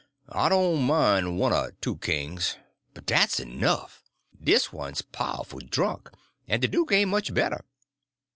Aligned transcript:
I 0.29 0.49
doan' 0.49 0.81
mine 0.81 1.37
one 1.37 1.53
er 1.53 1.75
two 1.79 1.97
kings, 1.97 2.57
but 2.95 3.05
dat's 3.05 3.39
enough. 3.39 4.01
Dis 4.43 4.73
one's 4.73 5.03
powerful 5.03 5.59
drunk, 5.59 6.09
en 6.47 6.59
de 6.59 6.67
duke 6.67 6.91
ain' 6.93 7.09
much 7.09 7.31
better." 7.35 7.63